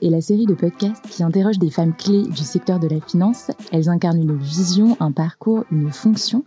Est 0.00 0.10
la 0.10 0.20
série 0.20 0.46
de 0.46 0.54
podcasts 0.54 1.08
qui 1.08 1.22
interroge 1.22 1.58
des 1.58 1.70
femmes 1.70 1.94
clés 1.96 2.22
du 2.22 2.42
secteur 2.42 2.78
de 2.78 2.86
la 2.86 3.00
finance. 3.00 3.50
Elles 3.72 3.88
incarnent 3.88 4.20
une 4.20 4.36
vision, 4.36 4.96
un 5.00 5.12
parcours, 5.12 5.64
une 5.72 5.90
fonction 5.90 6.44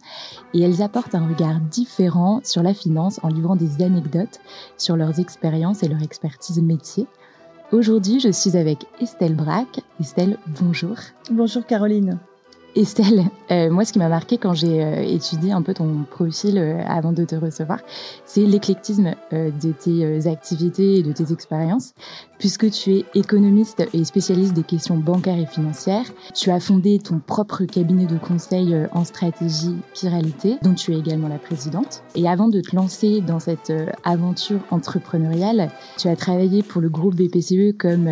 et 0.53 0.61
elles 0.61 0.81
apportent 0.81 1.15
un 1.15 1.27
regard 1.27 1.59
différent 1.59 2.39
sur 2.43 2.63
la 2.63 2.73
finance 2.73 3.19
en 3.23 3.27
livrant 3.27 3.55
des 3.55 3.83
anecdotes 3.83 4.39
sur 4.77 4.95
leurs 4.95 5.19
expériences 5.19 5.83
et 5.83 5.87
leur 5.87 6.01
expertise 6.01 6.61
métier. 6.61 7.07
Aujourd'hui, 7.71 8.19
je 8.19 8.29
suis 8.29 8.57
avec 8.57 8.85
Estelle 8.99 9.33
Braque. 9.33 9.79
Estelle, 10.01 10.37
bonjour. 10.59 10.97
Bonjour 11.31 11.65
Caroline. 11.65 12.19
Estelle, 12.73 13.25
euh, 13.51 13.69
moi, 13.69 13.83
ce 13.83 13.91
qui 13.91 13.99
m'a 13.99 14.07
marqué 14.07 14.37
quand 14.37 14.53
j'ai 14.53 14.81
euh, 14.81 15.01
étudié 15.01 15.51
un 15.51 15.61
peu 15.61 15.73
ton 15.73 16.05
profil 16.09 16.57
euh, 16.57 16.81
avant 16.87 17.11
de 17.11 17.25
te 17.25 17.35
recevoir, 17.35 17.79
c'est 18.25 18.45
l'éclectisme 18.45 19.13
de 19.31 19.71
tes 19.71 20.27
activités 20.27 20.99
et 20.99 21.03
de 21.03 21.11
tes 21.11 21.33
expériences, 21.33 21.93
puisque 22.39 22.69
tu 22.71 22.91
es 22.91 23.05
économiste 23.13 23.83
et 23.93 24.03
spécialiste 24.05 24.53
des 24.53 24.63
questions 24.63 24.95
bancaires 24.95 25.37
et 25.37 25.45
financières. 25.45 26.05
Tu 26.33 26.49
as 26.49 26.59
fondé 26.59 26.99
ton 26.99 27.19
propre 27.19 27.65
cabinet 27.65 28.05
de 28.05 28.17
conseil 28.17 28.75
en 28.93 29.03
stratégie 29.03 29.75
Piralité, 29.93 30.57
dont 30.61 30.73
tu 30.73 30.93
es 30.93 30.99
également 30.99 31.27
la 31.27 31.39
présidente. 31.39 32.03
Et 32.15 32.27
avant 32.27 32.47
de 32.47 32.61
te 32.61 32.75
lancer 32.75 33.21
dans 33.21 33.39
cette 33.39 33.73
aventure 34.03 34.59
entrepreneuriale, 34.71 35.71
tu 35.97 36.07
as 36.07 36.15
travaillé 36.15 36.63
pour 36.63 36.81
le 36.81 36.89
groupe 36.89 37.15
BPCE 37.15 37.77
comme 37.77 38.07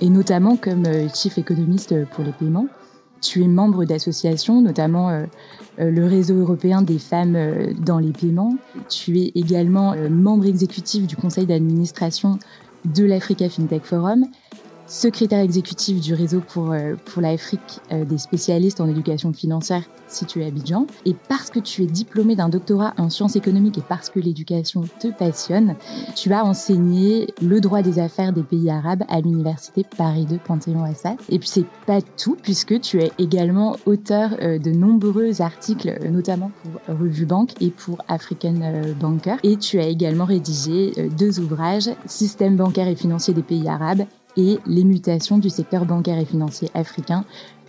et 0.00 0.10
notamment 0.10 0.56
comme 0.56 0.84
chief 1.14 1.38
économiste 1.38 1.94
pour 2.10 2.24
les 2.24 2.32
paiements. 2.32 2.66
Tu 3.20 3.42
es 3.42 3.48
membre 3.48 3.84
d'associations, 3.84 4.60
notamment 4.60 5.10
euh, 5.10 5.24
euh, 5.78 5.90
le 5.90 6.06
réseau 6.06 6.34
européen 6.34 6.82
des 6.82 6.98
femmes 6.98 7.36
euh, 7.36 7.72
dans 7.84 7.98
les 7.98 8.12
paiements. 8.12 8.56
Tu 8.88 9.18
es 9.18 9.32
également 9.34 9.94
membre 10.10 10.46
exécutif 10.46 11.06
du 11.06 11.16
conseil 11.16 11.46
d'administration 11.46 12.38
de 12.84 13.04
l'Africa 13.04 13.48
FinTech 13.48 13.84
Forum 13.84 14.26
secrétaire 14.86 15.40
exécutif 15.40 16.00
du 16.00 16.14
réseau 16.14 16.40
pour, 16.40 16.72
euh, 16.72 16.94
pour 17.04 17.22
l'Afrique 17.22 17.80
euh, 17.92 18.04
des 18.04 18.18
spécialistes 18.18 18.80
en 18.80 18.88
éducation 18.88 19.32
financière 19.32 19.82
situé 20.08 20.44
à 20.44 20.48
Abidjan. 20.48 20.86
Et 21.04 21.14
parce 21.28 21.50
que 21.50 21.58
tu 21.58 21.82
es 21.82 21.86
diplômé 21.86 22.36
d'un 22.36 22.48
doctorat 22.48 22.94
en 22.96 23.10
sciences 23.10 23.34
économiques 23.34 23.78
et 23.78 23.82
parce 23.88 24.08
que 24.08 24.20
l'éducation 24.20 24.84
te 25.00 25.08
passionne, 25.08 25.74
tu 26.14 26.32
as 26.32 26.44
enseigné 26.44 27.26
le 27.42 27.60
droit 27.60 27.82
des 27.82 27.98
affaires 27.98 28.32
des 28.32 28.44
pays 28.44 28.70
arabes 28.70 29.02
à 29.08 29.20
l'université 29.20 29.84
Paris 29.96 30.26
2 30.26 30.38
Panthéon-Assas. 30.38 31.16
Et 31.28 31.40
puis 31.40 31.48
c'est 31.48 31.66
pas 31.86 32.00
tout 32.00 32.36
puisque 32.40 32.80
tu 32.80 33.02
es 33.02 33.10
également 33.18 33.76
auteur 33.86 34.36
euh, 34.40 34.58
de 34.58 34.70
nombreux 34.70 35.42
articles, 35.42 35.98
notamment 36.08 36.52
pour 36.62 36.96
Revue 36.96 37.26
Banque 37.26 37.50
et 37.60 37.70
pour 37.70 37.98
African 38.06 38.54
Banker. 39.00 39.38
Et 39.42 39.56
tu 39.56 39.80
as 39.80 39.86
également 39.86 40.24
rédigé 40.24 40.92
deux 41.18 41.40
ouvrages, 41.40 41.90
Système 42.06 42.56
bancaire 42.56 42.88
et 42.88 42.96
financier 42.96 43.34
des 43.34 43.42
pays 43.42 43.68
arabes 43.68 44.04
et 44.36 44.58
les 44.66 44.84
mutations 44.84 45.38
du 45.38 45.50
secteur 45.50 45.86
bancaire 45.86 46.18
et 46.18 46.24
financier 46.24 46.68
africain, 46.74 47.24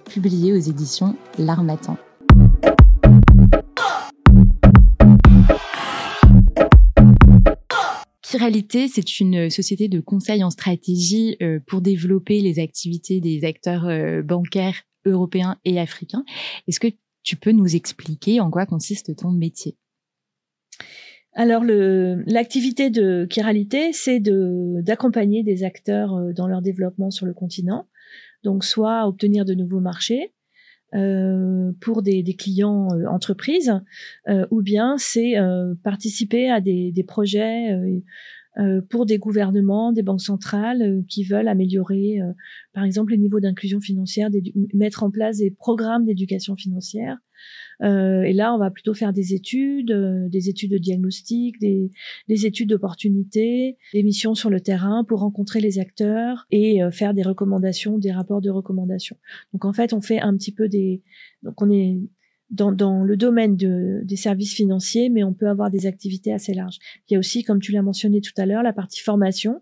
publié 0.05 0.53
aux 0.53 0.57
éditions 0.57 1.15
L'Armatan. 1.37 1.97
Chiralité, 8.29 8.89
c'est 8.89 9.19
une 9.21 9.49
société 9.49 9.87
de 9.87 10.01
conseil 10.01 10.43
en 10.43 10.49
stratégie 10.49 11.37
euh, 11.41 11.59
pour 11.65 11.81
développer 11.81 12.41
les 12.41 12.59
activités 12.59 13.21
des 13.21 13.45
acteurs 13.45 13.85
euh, 13.85 14.21
bancaires 14.21 14.83
européens 15.05 15.57
et 15.63 15.79
africains. 15.79 16.25
Est-ce 16.67 16.81
que 16.81 16.89
tu 17.23 17.37
peux 17.37 17.51
nous 17.51 17.75
expliquer 17.75 18.41
en 18.41 18.51
quoi 18.51 18.65
consiste 18.65 19.15
ton 19.15 19.31
métier? 19.31 19.77
Alors 21.37 21.63
l'activité 21.63 22.89
de 22.89 23.27
Chiralité, 23.29 23.93
c'est 23.93 24.19
d'accompagner 24.19 25.43
des 25.43 25.63
acteurs 25.63 26.15
euh, 26.15 26.33
dans 26.33 26.47
leur 26.47 26.63
développement 26.63 27.11
sur 27.11 27.27
le 27.27 27.33
continent. 27.35 27.87
Donc 28.43 28.63
soit 28.63 29.07
obtenir 29.07 29.45
de 29.45 29.53
nouveaux 29.53 29.79
marchés 29.79 30.33
euh, 30.95 31.71
pour 31.79 32.01
des, 32.01 32.23
clients 32.33 32.87
euh, 32.91 33.05
entreprises, 33.05 33.71
ou 34.49 34.63
bien 34.63 34.95
c'est 34.97 35.35
participer 35.83 36.49
à 36.49 36.59
des, 36.59 36.91
des 36.91 37.03
projets 37.03 37.77
pour 38.89 39.05
des 39.05 39.19
gouvernements, 39.19 39.91
des 39.91 40.01
banques 40.01 40.21
centrales 40.21 41.03
qui 41.07 41.23
veulent 41.23 41.47
améliorer, 41.47 42.17
par 42.73 42.83
exemple, 42.83 43.11
les 43.11 43.19
niveaux 43.19 43.39
d'inclusion 43.39 43.79
financière, 43.79 44.29
mettre 44.73 45.03
en 45.03 45.11
place 45.11 45.37
des 45.37 45.51
programmes 45.51 46.05
d'éducation 46.05 46.55
financière, 46.55 47.19
euh, 47.83 48.23
et 48.23 48.33
là, 48.33 48.53
on 48.53 48.57
va 48.57 48.71
plutôt 48.71 48.93
faire 48.93 49.13
des 49.13 49.33
études, 49.33 49.91
euh, 49.91 50.27
des 50.29 50.49
études 50.49 50.71
de 50.71 50.77
diagnostic, 50.77 51.59
des, 51.59 51.91
des 52.27 52.45
études 52.45 52.69
d'opportunité, 52.69 53.77
des 53.93 54.03
missions 54.03 54.35
sur 54.35 54.49
le 54.49 54.59
terrain 54.59 55.03
pour 55.03 55.19
rencontrer 55.19 55.59
les 55.59 55.79
acteurs 55.79 56.47
et 56.51 56.83
euh, 56.83 56.91
faire 56.91 57.13
des 57.13 57.23
recommandations, 57.23 57.97
des 57.97 58.11
rapports 58.11 58.41
de 58.41 58.49
recommandations. 58.49 59.17
Donc 59.53 59.65
en 59.65 59.73
fait, 59.73 59.93
on 59.93 60.01
fait 60.01 60.19
un 60.19 60.35
petit 60.35 60.51
peu 60.51 60.67
des... 60.67 61.03
Donc 61.43 61.61
on 61.61 61.69
est 61.69 61.99
dans, 62.49 62.71
dans 62.71 63.03
le 63.03 63.17
domaine 63.17 63.55
de, 63.57 64.01
des 64.03 64.15
services 64.15 64.53
financiers, 64.53 65.09
mais 65.09 65.23
on 65.23 65.33
peut 65.33 65.49
avoir 65.49 65.69
des 65.69 65.85
activités 65.85 66.33
assez 66.33 66.53
larges. 66.53 66.79
Il 67.09 67.13
y 67.13 67.15
a 67.15 67.19
aussi, 67.19 67.43
comme 67.43 67.59
tu 67.59 67.71
l'as 67.71 67.81
mentionné 67.81 68.21
tout 68.21 68.33
à 68.37 68.45
l'heure, 68.45 68.63
la 68.63 68.73
partie 68.73 69.01
formation. 69.01 69.61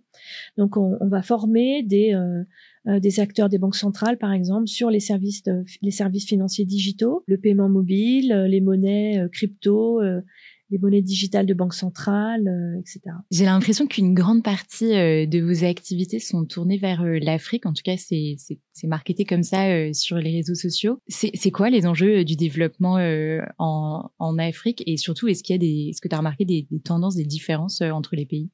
Donc 0.58 0.78
on, 0.78 0.98
on 1.00 1.08
va 1.08 1.22
former 1.22 1.84
des... 1.84 2.14
Euh, 2.14 2.44
euh, 2.88 3.00
des 3.00 3.20
acteurs 3.20 3.50
des 3.50 3.58
banques 3.58 3.76
centrales, 3.76 4.20
par 4.20 4.32
exemple, 4.32 4.68
sur 4.68 4.92
les 4.92 5.00
services, 5.00 5.42
les 5.82 5.90
services 5.90 6.28
financiers 6.28 6.66
digitaux, 6.66 7.24
le 7.26 7.40
paiement 7.40 7.68
mobile, 7.68 8.32
euh, 8.32 8.48
les 8.48 8.62
monnaies 8.62 9.20
euh, 9.20 9.28
crypto, 9.28 10.02
les 10.70 10.78
monnaies 10.80 11.02
digitales 11.02 11.46
de 11.46 11.54
banque 11.54 11.74
centrale, 11.74 12.48
etc. 12.80 13.02
J'ai 13.32 13.46
l'impression 13.46 13.88
qu'une 13.88 14.14
grande 14.14 14.44
partie 14.44 14.90
de 14.90 15.40
vos 15.42 15.64
activités 15.64 16.20
sont 16.20 16.46
tournées 16.46 16.78
vers 16.78 17.04
l'Afrique. 17.04 17.66
En 17.66 17.74
tout 17.74 17.84
cas, 17.84 17.96
c'est 17.98 18.38
marketé 18.84 19.26
comme 19.26 19.44
ça 19.44 19.94
sur 19.94 20.18
les 20.18 20.32
réseaux 20.32 20.56
sociaux. 20.56 21.00
C'est 21.08 21.52
quoi 21.52 21.70
les 21.70 21.86
enjeux 21.86 22.24
du 22.24 22.36
développement 22.36 22.98
en, 23.60 24.12
en, 24.18 24.38
Afrique? 24.38 24.84
Et 24.86 24.98
surtout, 24.98 25.28
est-ce 25.28 25.44
qu'il 25.44 25.54
y 25.54 25.58
a 25.58 25.60
des, 25.60 25.90
est-ce 25.90 26.02
que 26.02 26.08
tu 26.08 26.16
as 26.16 26.20
remarqué 26.20 26.46
des, 26.46 26.68
des, 26.70 26.80
tendances, 26.80 27.16
des 27.16 27.26
différences 27.26 27.82
entre 27.82 28.16
les 28.16 28.26
pays? 28.26 28.50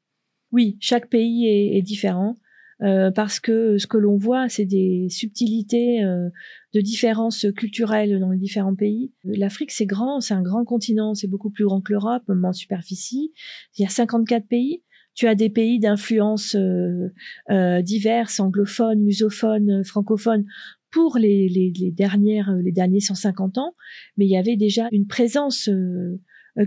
Oui, 0.52 0.78
chaque 0.80 1.10
pays 1.10 1.48
est, 1.48 1.78
est 1.78 1.82
différent. 1.82 2.38
Euh, 2.84 3.12
parce 3.12 3.40
que 3.40 3.78
ce 3.78 3.86
que 3.86 3.98
l'on 3.98 4.18
voit, 4.18 4.50
c'est 4.50 4.66
des 4.66 5.08
subtilités 5.10 6.04
euh, 6.04 6.30
de 6.74 6.82
différences 6.82 7.46
culturelles 7.56 8.20
dans 8.20 8.32
les 8.32 8.40
différents 8.40 8.76
pays. 8.76 9.12
L'Afrique, 9.24 9.72
c'est 9.72 9.86
grand, 9.86 10.20
c'est 10.20 10.34
un 10.34 10.42
grand 10.42 10.66
continent, 10.66 11.14
c'est 11.14 11.28
beaucoup 11.28 11.52
plus 11.52 11.66
grand 11.66 11.82
que 11.82 11.94
l'Europe, 11.94 12.24
même 12.28 12.44
en 12.44 12.54
superficie. 12.54 13.34
Il 13.78 13.84
y 13.84 13.86
a 13.86 13.90
54 13.90 14.48
pays. 14.48 14.84
Tu 15.14 15.28
as 15.28 15.36
des 15.36 15.50
pays 15.50 15.78
d'influence 15.80 16.56
euh, 16.56 17.82
diverses, 17.82 18.40
anglophones, 18.40 19.06
lusophones, 19.06 19.84
francophones, 19.84 20.46
pour 20.90 21.18
les, 21.18 21.50
les, 21.50 21.72
les, 21.78 21.92
dernières, 21.92 22.54
les 22.64 22.72
derniers 22.72 23.00
150 23.00 23.58
ans, 23.58 23.76
mais 24.18 24.26
il 24.26 24.32
y 24.32 24.38
avait 24.38 24.58
déjà 24.58 24.88
une 24.92 25.08
présence 25.08 25.70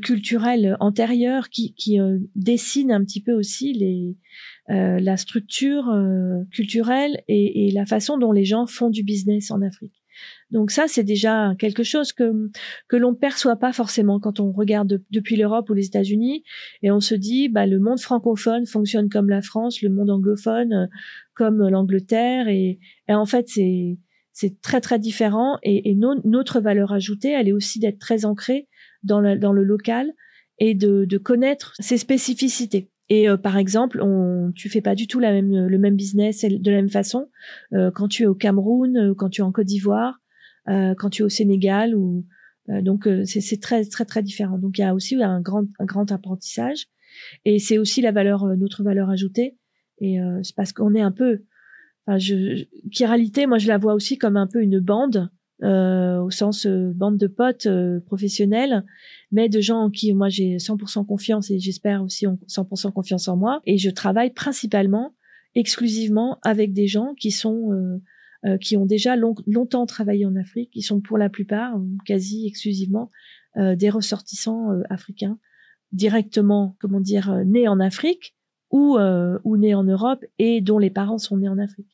culturelle 0.02 0.76
antérieure 0.80 1.50
qui, 1.50 1.74
qui 1.74 1.98
dessine 2.34 2.90
un 2.90 3.04
petit 3.04 3.22
peu 3.22 3.32
aussi 3.32 3.72
les, 3.72 4.16
euh, 4.70 4.98
la 4.98 5.18
structure 5.18 5.90
euh, 5.90 6.42
culturelle 6.50 7.22
et, 7.28 7.66
et, 7.66 7.70
la 7.70 7.84
façon 7.84 8.16
dont 8.16 8.32
les 8.32 8.46
gens 8.46 8.66
font 8.66 8.88
du 8.88 9.02
business 9.02 9.50
en 9.50 9.60
Afrique. 9.60 10.02
Donc 10.50 10.70
ça, 10.70 10.86
c'est 10.88 11.04
déjà 11.04 11.54
quelque 11.58 11.82
chose 11.82 12.14
que 12.14 12.50
que 12.88 12.96
l'on 12.96 13.14
perçoit 13.14 13.56
pas 13.56 13.74
forcément 13.74 14.20
quand 14.20 14.40
on 14.40 14.52
regarde 14.52 15.02
depuis 15.10 15.36
l'Europe 15.36 15.68
ou 15.68 15.74
les 15.74 15.84
États-Unis 15.84 16.44
et 16.82 16.90
on 16.90 17.00
se 17.00 17.14
dit, 17.14 17.50
bah 17.50 17.66
le 17.66 17.78
monde 17.78 18.00
francophone 18.00 18.64
fonctionne 18.64 19.10
comme 19.10 19.28
la 19.28 19.42
France, 19.42 19.82
le 19.82 19.90
monde 19.90 20.08
anglophone 20.08 20.72
euh, 20.72 20.86
comme 21.34 21.68
l'Angleterre 21.68 22.48
et, 22.48 22.78
et, 23.08 23.14
en 23.14 23.26
fait 23.26 23.48
c'est 23.48 23.98
c'est 24.32 24.62
très 24.62 24.80
très 24.80 24.98
différent 24.98 25.58
et, 25.62 25.90
et 25.90 25.94
notre 26.24 26.60
valeur 26.60 26.92
ajoutée, 26.92 27.32
elle 27.32 27.48
est 27.48 27.52
aussi 27.52 27.80
d'être 27.80 27.98
très 27.98 28.24
ancrée 28.24 28.66
dans 29.04 29.20
le, 29.20 29.38
dans 29.38 29.52
le 29.52 29.64
local 29.64 30.12
et 30.58 30.74
de, 30.74 31.04
de 31.04 31.18
connaître 31.18 31.74
ses 31.78 31.98
spécificités. 31.98 32.90
Et 33.08 33.28
euh, 33.28 33.36
par 33.36 33.58
exemple, 33.58 34.00
on, 34.00 34.52
tu 34.54 34.68
fais 34.68 34.80
pas 34.80 34.94
du 34.94 35.06
tout 35.06 35.20
la 35.20 35.32
même, 35.32 35.66
le 35.66 35.78
même 35.78 35.96
business 35.96 36.44
de 36.44 36.70
la 36.70 36.76
même 36.76 36.90
façon 36.90 37.28
euh, 37.72 37.90
quand 37.90 38.08
tu 38.08 38.22
es 38.22 38.26
au 38.26 38.34
Cameroun, 38.34 38.96
euh, 38.96 39.14
quand 39.14 39.28
tu 39.28 39.42
es 39.42 39.44
en 39.44 39.52
Côte 39.52 39.66
d'Ivoire, 39.66 40.20
quand 40.66 41.10
tu 41.10 41.20
es 41.20 41.24
au 41.26 41.28
Sénégal 41.28 41.94
ou 41.94 42.24
donc 42.68 43.06
c'est 43.26 43.60
très 43.60 43.84
très 43.84 44.06
très 44.06 44.22
différent. 44.22 44.56
Donc 44.56 44.78
il 44.78 44.80
y 44.80 44.84
a 44.84 44.94
aussi 44.94 45.22
un 45.22 45.42
grand 45.42 45.66
un 45.78 45.84
grand 45.84 46.10
apprentissage 46.10 46.86
et 47.44 47.58
c'est 47.58 47.76
aussi 47.76 48.00
la 48.00 48.12
valeur 48.12 48.46
notre 48.56 48.82
valeur 48.82 49.10
ajoutée 49.10 49.58
et 49.98 50.16
c'est 50.42 50.56
parce 50.56 50.72
qu'on 50.72 50.94
est 50.94 51.02
un 51.02 51.12
peu 51.12 51.42
enfin 52.06 52.16
je, 52.16 52.64
réalité 53.04 53.46
moi 53.46 53.58
je 53.58 53.68
la 53.68 53.76
vois 53.76 53.92
aussi 53.92 54.16
comme 54.16 54.38
un 54.38 54.46
peu 54.46 54.62
une 54.62 54.80
bande 54.80 55.28
euh, 55.62 56.20
au 56.20 56.32
sens 56.32 56.66
euh, 56.66 56.90
bande 56.92 57.16
de 57.16 57.28
potes 57.28 57.66
euh, 57.66 58.00
professionnels, 58.00 58.84
mais 59.30 59.48
de 59.48 59.60
gens 59.60 59.84
en 59.84 59.90
qui 59.90 60.12
moi 60.12 60.28
j'ai 60.28 60.56
100% 60.56 61.06
confiance 61.06 61.48
et 61.48 61.60
j'espère 61.60 62.02
aussi 62.02 62.26
100% 62.26 62.92
confiance 62.92 63.28
en 63.28 63.36
moi. 63.36 63.60
Et 63.64 63.78
je 63.78 63.88
travaille 63.88 64.30
principalement, 64.30 65.14
exclusivement 65.54 66.38
avec 66.42 66.72
des 66.72 66.88
gens 66.88 67.14
qui 67.14 67.30
sont 67.30 68.00
qui 68.60 68.76
ont 68.76 68.84
déjà 68.84 69.16
longtemps 69.16 69.86
travaillé 69.86 70.26
en 70.26 70.36
Afrique. 70.36 70.70
Ils 70.74 70.82
sont 70.82 71.00
pour 71.00 71.16
la 71.16 71.30
plupart, 71.30 71.80
quasi 72.04 72.46
exclusivement, 72.46 73.10
des 73.56 73.88
ressortissants 73.88 74.68
africains 74.90 75.38
directement, 75.92 76.76
comment 76.78 77.00
dire, 77.00 77.42
nés 77.46 77.68
en 77.68 77.80
Afrique 77.80 78.36
ou, 78.70 78.98
ou 78.98 79.56
nés 79.56 79.74
en 79.74 79.84
Europe 79.84 80.22
et 80.38 80.60
dont 80.60 80.78
les 80.78 80.90
parents 80.90 81.16
sont 81.16 81.38
nés 81.38 81.48
en 81.48 81.58
Afrique. 81.58 81.93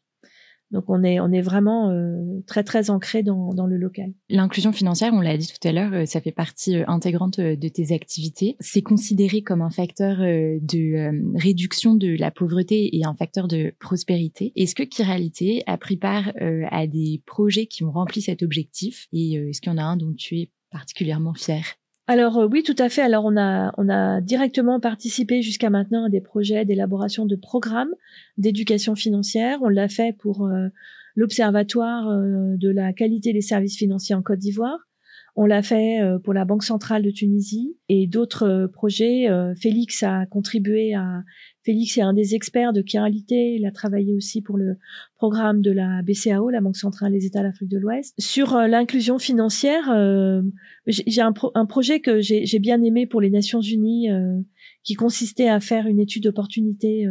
Donc 0.70 0.84
on 0.88 1.02
est 1.02 1.20
on 1.20 1.32
est 1.32 1.40
vraiment 1.40 1.90
euh, 1.90 2.43
très 2.46 2.62
très 2.62 2.90
ancré 2.90 3.22
dans, 3.22 3.52
dans 3.55 3.67
le 3.67 3.76
local. 3.76 4.12
L'inclusion 4.28 4.72
financière, 4.72 5.12
on 5.12 5.20
l'a 5.20 5.37
dit 5.37 5.49
tout 5.49 5.69
à 5.69 5.72
l'heure, 5.72 5.93
euh, 5.93 6.06
ça 6.06 6.20
fait 6.20 6.32
partie 6.32 6.76
euh, 6.76 6.84
intégrante 6.87 7.40
de 7.40 7.69
tes 7.69 7.93
activités. 7.93 8.56
C'est 8.61 8.82
considéré 8.82 9.43
comme 9.43 9.62
un 9.62 9.70
facteur 9.70 10.19
de 10.19 11.38
réduction 11.38 11.94
de 11.94 12.17
la 12.19 12.31
pauvreté 12.31 12.96
et 12.96 13.05
un 13.05 13.14
facteur 13.14 13.49
de 13.49 13.72
prospérité. 13.78 14.52
Est-ce 14.56 14.75
que 14.75 14.82
Kiralité 14.82 15.62
a 15.67 15.76
pris 15.76 15.96
part 15.96 16.32
à 16.70 16.87
des 16.87 17.22
projets 17.26 17.67
qui 17.67 17.84
ont 17.84 17.90
rempli 17.90 18.22
cet 18.22 18.43
objectif? 18.43 19.06
Et 19.12 19.34
est-ce 19.34 19.61
qu'il 19.61 19.72
y 19.72 19.75
en 19.75 19.78
a 19.78 19.82
un 19.82 19.96
dont 19.96 20.12
tu 20.17 20.38
es 20.38 20.50
particulièrement 20.70 21.34
fier 21.34 21.64
alors 22.10 22.38
euh, 22.38 22.48
oui, 22.50 22.64
tout 22.64 22.74
à 22.76 22.88
fait. 22.88 23.02
Alors 23.02 23.24
on 23.24 23.36
a 23.36 23.72
on 23.78 23.88
a 23.88 24.20
directement 24.20 24.80
participé 24.80 25.42
jusqu'à 25.42 25.70
maintenant 25.70 26.06
à 26.06 26.08
des 26.08 26.20
projets 26.20 26.64
d'élaboration 26.64 27.24
de 27.24 27.36
programmes 27.36 27.94
d'éducation 28.36 28.96
financière. 28.96 29.58
On 29.62 29.68
l'a 29.68 29.88
fait 29.88 30.12
pour 30.18 30.44
euh, 30.44 30.66
l'Observatoire 31.14 32.08
euh, 32.08 32.56
de 32.56 32.68
la 32.68 32.92
qualité 32.92 33.32
des 33.32 33.40
services 33.40 33.78
financiers 33.78 34.16
en 34.16 34.22
Côte 34.22 34.40
d'Ivoire. 34.40 34.89
On 35.37 35.47
l'a 35.47 35.62
fait 35.62 36.00
pour 36.25 36.35
la 36.35 36.44
Banque 36.44 36.65
centrale 36.65 37.03
de 37.03 37.11
Tunisie 37.11 37.77
et 37.88 38.06
d'autres 38.06 38.71
projets. 38.73 39.29
Félix 39.56 40.03
a 40.03 40.27
contribué 40.27 40.94
à 40.94 41.23
Félix 41.65 41.99
est 41.99 42.03
un 42.03 42.15
des 42.15 42.35
experts 42.35 42.73
de 42.73 42.81
qualité. 42.81 43.56
Il 43.56 43.67
a 43.67 43.71
travaillé 43.71 44.15
aussi 44.15 44.41
pour 44.41 44.56
le 44.56 44.77
programme 45.17 45.61
de 45.61 45.71
la 45.71 46.00
BCAO, 46.03 46.49
la 46.49 46.61
Banque 46.61 46.77
centrale 46.77 47.12
des 47.12 47.27
États 47.27 47.43
d'Afrique 47.43 47.69
de 47.69 47.79
l'Ouest. 47.79 48.15
Sur 48.19 48.56
euh, 48.56 48.67
l'inclusion 48.67 49.19
financière, 49.19 49.91
euh, 49.91 50.43
j'ai 50.87 51.21
un, 51.21 51.32
projet 51.67 52.00
que 52.00 52.21
j'ai 52.21 52.59
bien 52.59 52.82
aimé 52.82 53.06
pour 53.06 53.21
les 53.21 53.31
Nations 53.31 53.61
Unies, 53.61 54.11
euh, 54.11 54.41
qui 54.82 54.94
consistait 54.94 55.49
à 55.49 55.61
faire 55.61 55.87
une 55.87 56.00
étude 56.00 56.25
d'opportunité 56.25 57.06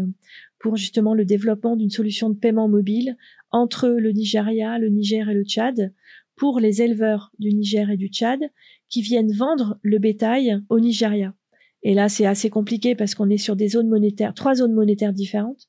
pour 0.60 0.76
justement 0.76 1.14
le 1.14 1.24
développement 1.24 1.76
d'une 1.76 1.92
solution 1.92 2.30
de 2.30 2.36
paiement 2.36 2.68
mobile 2.68 3.16
entre 3.52 3.88
le 3.88 4.12
Nigeria, 4.12 4.80
le 4.80 4.90
Niger 4.90 5.30
et 5.30 5.34
le 5.36 5.44
Tchad 5.44 5.94
pour 6.40 6.62
les 6.62 6.82
éleveurs 6.82 7.32
du 7.38 7.54
Niger 7.54 7.92
et 7.92 7.98
du 7.98 8.08
Tchad 8.08 8.40
qui 8.88 9.02
viennent 9.02 9.32
vendre 9.32 9.78
le 9.84 10.00
bétail 10.00 10.58
au 10.70 10.80
Nigeria. 10.80 11.36
Et 11.84 11.94
là, 11.94 12.08
c'est 12.10 12.26
assez 12.26 12.50
compliqué 12.50 12.96
parce 12.96 13.14
qu'on 13.14 13.30
est 13.30 13.38
sur 13.38 13.58
des 13.58 13.68
zones 13.68 13.90
monétaires, 13.90 14.34
trois 14.34 14.56
zones 14.56 14.74
monétaires 14.74 15.14
différentes. 15.14 15.68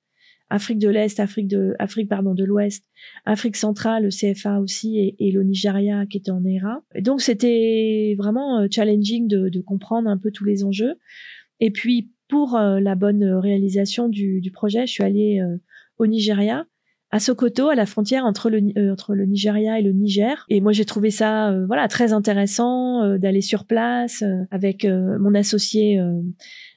Afrique 0.49 0.78
de 0.78 0.88
l'Est, 0.88 1.20
Afrique 1.20 1.46
de, 1.46 1.75
Afrique, 1.78 2.08
pardon, 2.08 2.34
de 2.34 2.44
l'Ouest, 2.44 2.84
Afrique 3.25 3.56
centrale, 3.56 4.05
le 4.05 4.11
CFA 4.11 4.58
aussi, 4.58 5.14
et, 5.19 5.31
le 5.31 5.44
Nigeria 5.44 6.06
qui 6.06 6.19
était 6.19 6.32
en 6.32 6.44
ERA. 6.44 6.82
Et 6.94 7.02
donc, 7.02 7.20
c'était 7.20 8.16
vraiment 8.19 8.61
euh, 8.61 8.66
challenging 8.69 9.28
de, 9.28 9.49
de, 9.49 9.61
comprendre 9.61 10.08
un 10.08 10.19
peu 10.19 10.32
tous 10.32 10.44
les 10.44 10.64
enjeux. 10.64 10.94
Et 11.61 11.70
puis, 11.70 12.11
pour 12.26 12.56
euh, 12.56 12.81
la 12.81 12.96
bonne 12.96 13.25
réalisation 13.25 14.08
du, 14.08 14.40
du, 14.40 14.50
projet, 14.50 14.87
je 14.87 14.93
suis 14.93 15.05
allée 15.05 15.40
euh, 15.40 15.56
au 15.99 16.08
Nigeria 16.08 16.66
à 17.12 17.18
Sokoto, 17.18 17.68
à 17.68 17.74
la 17.74 17.86
frontière 17.86 18.24
entre 18.24 18.50
le, 18.50 18.60
euh, 18.76 18.92
entre 18.92 19.14
le 19.14 19.24
Nigeria 19.26 19.78
et 19.78 19.82
le 19.82 19.92
Niger. 19.92 20.44
Et 20.48 20.60
moi, 20.60 20.72
j'ai 20.72 20.84
trouvé 20.84 21.10
ça 21.10 21.50
euh, 21.50 21.66
voilà 21.66 21.88
très 21.88 22.12
intéressant 22.12 23.02
euh, 23.02 23.18
d'aller 23.18 23.40
sur 23.40 23.64
place 23.64 24.24
avec 24.50 24.84
mon 24.84 25.34
associé. 25.34 26.00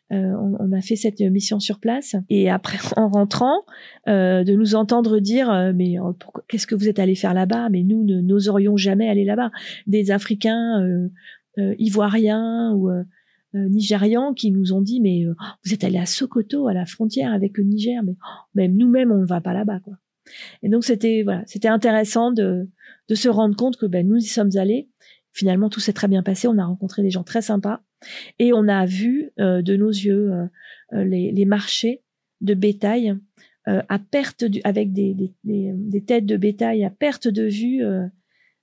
On, 0.09 0.55
on, 0.59 0.71
a 0.73 0.81
fait 0.81 0.95
cette 0.95 1.21
mission 1.21 1.59
sur 1.59 1.79
place 1.79 2.15
et 2.29 2.47
après 2.47 2.77
en 2.97 3.09
rentrant 3.09 3.63
de 4.05 4.55
nous 4.55 4.75
entendre 4.75 5.19
dire 5.19 5.71
mais 5.73 5.95
qu'est-ce 6.47 6.67
que 6.67 6.75
vous 6.75 6.87
êtes 6.87 6.99
allé 6.99 7.15
faire 7.15 7.33
là-bas? 7.33 7.69
Mais 7.69 7.81
nous 7.81 8.03
ne 8.03 8.21
n'oserions 8.21 8.77
jamais 8.77 9.09
aller 9.09 9.25
là-bas 9.25 9.49
des 9.87 10.11
Africains 10.11 11.09
ivoiriens 11.57 12.73
ou 12.75 12.91
Nigérians 13.55 14.35
qui 14.35 14.51
nous 14.51 14.73
ont 14.73 14.81
dit 14.81 15.01
mais 15.01 15.23
vous 15.65 15.73
êtes 15.73 15.83
allé 15.83 15.97
à 15.97 16.05
Sokoto 16.05 16.67
à 16.67 16.73
la 16.73 16.85
frontière 16.85 17.33
avec 17.33 17.57
le 17.57 17.63
Niger 17.63 18.03
mais 18.03 18.13
oh, 18.13 18.41
même 18.53 18.75
nous-mêmes 18.75 19.11
on 19.11 19.17
ne 19.19 19.25
va 19.25 19.41
pas 19.41 19.53
là-bas 19.53 19.79
quoi 19.79 19.95
et 20.61 20.69
donc 20.69 20.83
c'était 20.83 21.23
voilà, 21.23 21.43
c'était 21.45 21.67
intéressant 21.67 22.31
de 22.31 22.69
de 23.09 23.15
se 23.15 23.29
rendre 23.29 23.55
compte 23.55 23.77
que 23.77 23.85
ben 23.85 24.07
nous 24.07 24.17
y 24.17 24.27
sommes 24.27 24.55
allés. 24.55 24.89
Finalement, 25.33 25.69
tout 25.69 25.79
s'est 25.79 25.93
très 25.93 26.07
bien 26.07 26.21
passé. 26.21 26.47
On 26.47 26.57
a 26.59 26.65
rencontré 26.65 27.01
des 27.01 27.09
gens 27.09 27.23
très 27.23 27.41
sympas 27.41 27.81
et 28.39 28.53
on 28.53 28.67
a 28.67 28.85
vu 28.85 29.31
euh, 29.39 29.61
de 29.61 29.75
nos 29.75 29.89
yeux 29.89 30.31
euh, 30.31 30.45
euh, 30.93 31.03
les, 31.03 31.45
marchés 31.45 32.03
de 32.41 32.53
bétail 32.53 33.15
à 33.65 33.97
perte 33.97 34.43
avec 34.65 34.91
des, 34.91 35.15
des, 35.45 36.03
têtes 36.03 36.25
de 36.25 36.35
bétail 36.35 36.83
à 36.83 36.89
perte 36.89 37.29
de 37.29 37.43
vue 37.43 37.81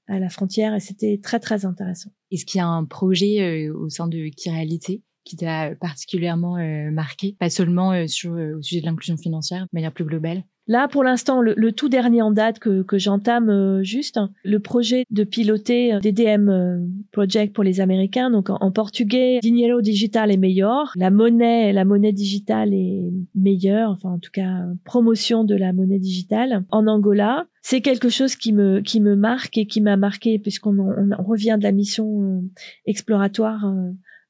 à 0.08 0.18
la 0.18 0.28
frontière 0.28 0.74
et 0.74 0.80
c'était 0.80 1.18
très 1.22 1.40
très 1.40 1.64
intéressant. 1.64 2.10
Est-ce 2.30 2.44
qu'il 2.44 2.58
y 2.58 2.60
a 2.60 2.66
un 2.66 2.84
projet 2.84 3.70
au 3.70 3.88
sein 3.88 4.08
de 4.08 4.28
Kiralité 4.28 5.02
qui 5.24 5.36
t'a 5.36 5.74
particulièrement 5.74 6.58
marqué, 6.92 7.34
pas 7.38 7.48
seulement 7.48 8.06
sur 8.08 8.32
au 8.32 8.60
sujet 8.60 8.82
de 8.82 8.86
l'inclusion 8.86 9.16
financière, 9.16 9.62
de 9.62 9.68
manière 9.72 9.94
plus 9.94 10.04
globale? 10.04 10.44
Là, 10.70 10.86
pour 10.86 11.02
l'instant, 11.02 11.40
le, 11.40 11.72
tout 11.72 11.88
dernier 11.88 12.22
en 12.22 12.30
date 12.30 12.60
que, 12.60 12.82
que 12.82 12.96
j'entame 12.96 13.50
euh, 13.50 13.82
juste, 13.82 14.20
le 14.44 14.60
projet 14.60 15.04
de 15.10 15.24
piloter 15.24 15.94
euh, 15.94 15.98
DDM 15.98 16.48
euh, 16.48 16.78
Project 17.10 17.52
pour 17.52 17.64
les 17.64 17.80
Américains, 17.80 18.30
donc 18.30 18.50
en, 18.50 18.70
portugais, 18.70 19.40
Dinero 19.42 19.80
Digital 19.80 20.30
est 20.30 20.36
meilleur, 20.36 20.92
la 20.94 21.10
monnaie, 21.10 21.72
la 21.72 21.84
monnaie 21.84 22.12
digitale 22.12 22.72
est 22.72 23.10
meilleure, 23.34 23.90
enfin 23.90 24.10
en 24.10 24.18
tout 24.20 24.30
cas 24.32 24.60
promotion 24.84 25.42
de 25.42 25.56
la 25.56 25.72
monnaie 25.72 25.98
digitale 25.98 26.64
en 26.70 26.86
Angola. 26.86 27.46
C'est 27.62 27.80
quelque 27.80 28.08
chose 28.08 28.36
qui 28.36 28.52
me 28.52 28.80
qui 28.80 29.00
me 29.00 29.16
marque 29.16 29.58
et 29.58 29.66
qui 29.66 29.80
m'a 29.80 29.96
marqué 29.96 30.38
puisqu'on 30.38 30.78
on, 30.78 31.24
revient 31.24 31.56
de 31.58 31.64
la 31.64 31.72
mission 31.72 32.44
exploratoire 32.86 33.74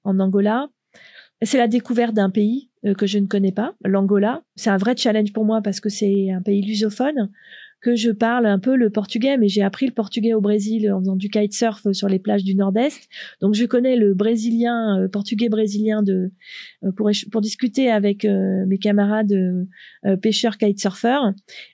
en 0.05 0.19
Angola. 0.19 0.71
C'est 1.43 1.59
la 1.59 1.69
découverte 1.69 2.15
d'un 2.15 2.31
pays 2.31 2.70
euh, 2.70 2.70
que 2.97 3.07
je 3.07 3.19
ne 3.19 3.27
connais 3.27 3.53
pas, 3.53 3.75
l'Angola. 3.85 4.43
C'est 4.57 4.71
un 4.71 4.77
vrai 4.77 4.97
challenge 4.97 5.33
pour 5.33 5.45
moi 5.45 5.61
parce 5.63 5.81
que 5.81 5.89
c'est 5.89 6.31
un 6.31 6.41
pays 6.43 6.63
lusophone, 6.63 7.31
que 7.81 7.97
je 7.97 8.11
parle 8.11 8.47
un 8.47 8.59
peu 8.59 8.77
le 8.77 8.91
portugais, 8.91 9.39
mais 9.39 9.49
j'ai 9.49 9.63
appris 9.63 9.87
le 9.87 9.93
portugais 9.93 10.35
au 10.35 10.41
Brésil 10.41 10.93
en 10.93 11.01
faisant 11.01 11.17
du 11.17 11.31
kitesurf 11.31 11.91
sur 11.93 12.09
les 12.09 12.19
plages 12.19 12.45
du 12.45 12.55
Nord-Est. 12.55 13.09
Donc 13.41 13.55
je 13.55 13.65
connais 13.65 13.97
le 13.97 14.15
brésilien, 14.15 15.01
euh, 15.01 15.09
portugais 15.09 15.49
brésilien 15.49 16.03
de 16.03 16.31
euh, 16.85 16.93
pour 16.93 17.11
pour 17.33 17.41
discuter 17.41 17.91
avec 17.91 18.25
mes 18.25 18.79
camarades 18.79 19.35
pêcheurs 20.23 20.59
kitesurfers. 20.59 21.33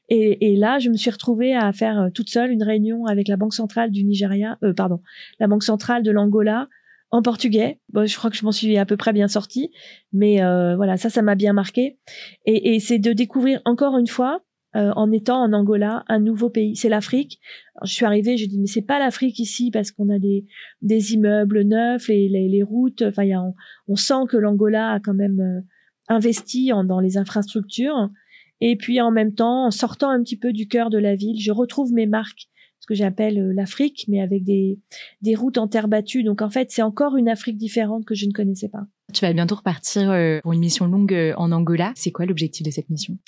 Et, 0.09 0.53
et, 0.53 0.57
là, 0.57 0.79
je 0.79 0.89
me 0.89 0.97
suis 0.97 1.11
retrouvée 1.11 1.55
à 1.55 1.73
faire 1.73 2.11
toute 2.15 2.29
seule 2.29 2.51
une 2.51 2.63
réunion 2.63 3.07
avec 3.07 3.29
la 3.29 3.37
banque 3.37 3.55
centrale 3.55 3.91
du 3.91 4.05
Nigeria, 4.05 4.59
pardon, 4.77 5.01
la 5.41 5.49
banque 5.49 5.65
centrale 5.65 6.03
de 6.03 6.11
l'Angola 6.11 6.69
en 7.11 7.23
portugais. 7.23 7.81
Bon, 7.91 8.07
je 8.07 8.17
crois 8.17 8.31
que 8.31 8.37
je 8.37 8.45
m'en 8.45 8.53
suis 8.53 8.77
à 8.77 8.87
peu 8.87 8.97
près 8.97 9.13
bien 9.13 9.29
sortie, 9.29 9.71
mais 10.13 10.43
euh, 10.43 10.77
voilà, 10.77 10.97
ça, 10.97 11.11
ça 11.11 11.23
m'a 11.23 11.35
bien 11.35 11.53
marqué. 11.53 11.99
Et, 12.45 12.75
et 12.75 12.81
c'est 12.81 12.99
de 12.99 13.13
découvrir 13.13 13.61
encore 13.65 13.99
une 13.99 14.07
fois, 14.07 14.43
euh, 14.77 14.93
en 14.97 15.11
étant 15.11 15.43
en 15.43 15.53
Angola, 15.53 16.05
un 16.09 16.19
nouveau 16.19 16.51
pays. 16.51 16.77
C'est 16.77 16.89
l'Afrique. 16.89 17.41
Je 17.85 17.93
suis 17.93 18.05
arrivée, 18.05 18.37
je 18.37 18.47
dis 18.47 18.59
mais 18.59 18.67
c'est 18.67 18.83
pas 18.83 18.99
l'Afrique 18.99 19.39
ici 19.39 19.71
parce 19.71 19.91
qu'on 19.91 20.11
a 20.11 20.19
des 20.19 20.45
des 20.83 21.15
immeubles 21.15 21.63
neufs, 21.63 22.09
les 22.09 22.29
les, 22.29 22.49
les 22.49 22.63
routes. 22.63 23.03
Enfin, 23.03 23.25
y 23.25 23.33
a, 23.33 23.41
on, 23.41 23.55
on, 23.89 23.97
sent 23.97 24.27
que 24.29 24.37
l'Angola 24.37 24.93
a 24.93 25.01
quand 25.01 25.15
même 25.15 25.41
euh, 25.41 25.61
investi 26.09 26.73
en, 26.73 26.85
dans 26.85 27.01
les 27.01 27.17
infrastructures. 27.17 28.11
Et 28.61 28.77
puis 28.77 29.01
en 29.01 29.11
même 29.11 29.35
temps, 29.35 29.67
en 29.67 29.71
sortant 29.71 30.11
un 30.11 30.23
petit 30.23 30.39
peu 30.39 30.53
du 30.53 30.69
cœur 30.69 30.91
de 30.91 30.99
la 30.99 31.15
ville, 31.15 31.41
je 31.41 31.53
retrouve 31.53 31.93
mes 31.93 32.07
marques 32.07 32.49
ce 32.87 32.95
que 32.95 32.95
j'appelle 32.95 33.39
euh, 33.39 33.53
l'Afrique, 33.53 34.05
mais 34.07 34.21
avec 34.21 34.45
des, 34.45 34.79
des 35.21 35.35
routes 35.35 35.59
en 35.59 35.67
terre 35.67 35.89
battue. 35.89 36.23
Donc 36.23 36.41
en 36.41 36.51
fait, 36.51 36.71
c'est 36.71 36.83
encore 36.83 37.17
une 37.17 37.29
Afrique 37.29 37.57
différente 37.57 38.05
que 38.05 38.15
je 38.15 38.27
ne 38.27 38.33
connaissais 38.33 38.69
pas. 38.69 38.87
Tu 39.13 39.25
vas 39.25 39.33
bientôt 39.33 39.57
repartir 39.57 40.11
euh, 40.11 40.41
pour 40.43 40.53
une 40.53 40.61
mission 40.61 40.87
longue 40.87 41.13
euh, 41.13 41.33
en 41.37 41.51
Angola. 41.51 41.93
C'est 41.97 42.13
quoi 42.13 42.27
l'objectif 42.27 42.65
de 42.65 42.71
cette 42.71 42.91
mission? 42.91 43.19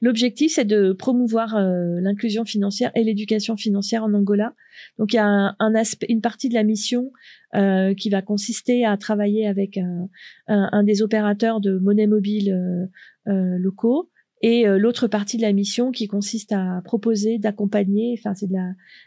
L'objectif, 0.00 0.52
c'est 0.52 0.64
de 0.64 0.92
promouvoir 0.92 1.58
l'inclusion 1.58 2.44
financière 2.44 2.90
et 2.94 3.04
l'éducation 3.04 3.56
financière 3.56 4.04
en 4.04 4.14
Angola. 4.14 4.54
Donc 4.98 5.12
il 5.12 5.16
y 5.16 5.18
a 5.18 5.26
un, 5.26 5.56
un 5.58 5.74
aspect, 5.74 6.06
une 6.08 6.20
partie 6.20 6.48
de 6.48 6.54
la 6.54 6.64
mission 6.64 7.12
euh, 7.54 7.94
qui 7.94 8.08
va 8.08 8.22
consister 8.22 8.86
à 8.86 8.96
travailler 8.96 9.46
avec 9.46 9.76
un, 9.76 10.08
un, 10.48 10.68
un 10.72 10.82
des 10.84 11.02
opérateurs 11.02 11.60
de 11.60 11.78
monnaie 11.78 12.06
mobile 12.06 12.88
euh, 13.28 13.58
locaux 13.58 14.10
et 14.42 14.66
euh, 14.66 14.76
l'autre 14.76 15.06
partie 15.06 15.36
de 15.36 15.42
la 15.42 15.52
mission 15.52 15.92
qui 15.92 16.08
consiste 16.08 16.52
à 16.52 16.82
proposer, 16.84 17.38
d'accompagner, 17.38 18.16
enfin 18.18 18.34
c'est 18.34 18.48
de 18.48 18.56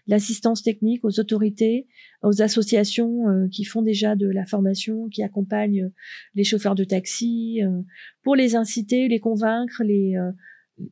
l'assistance 0.08 0.64
technique 0.64 1.04
aux 1.04 1.20
autorités, 1.20 1.88
aux 2.24 2.42
associations 2.42 3.28
euh, 3.28 3.48
qui 3.52 3.66
font 3.66 3.82
déjà 3.82 4.16
de 4.16 4.30
la 4.30 4.46
formation, 4.46 5.10
qui 5.10 5.24
accompagnent 5.24 5.84
euh, 5.84 5.94
les 6.36 6.46
chauffeurs 6.46 6.76
de 6.76 6.86
taxi, 6.86 7.60
pour 8.24 8.36
les 8.36 8.56
inciter, 8.56 9.10
les 9.10 9.20
convaincre, 9.20 9.84
les 9.84 10.16